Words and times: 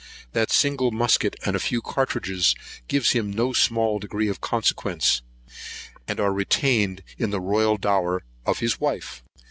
That 0.31 0.49
single 0.49 0.89
musket, 0.89 1.35
and 1.45 1.55
a 1.55 1.59
few 1.59 1.79
cartridges, 1.79 2.55
gives 2.87 3.11
him 3.11 3.29
no 3.31 3.53
small 3.53 3.99
degree 3.99 4.29
of 4.29 4.41
consequence, 4.41 5.21
and 6.07 6.19
are 6.19 6.33
retained 6.33 7.03
as 7.19 7.29
the 7.29 7.39
royal 7.39 7.77
dower 7.77 8.23
of 8.43 8.61
his 8.61 8.79
wife. 8.79 9.21